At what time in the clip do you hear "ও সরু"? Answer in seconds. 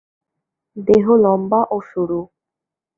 1.71-2.21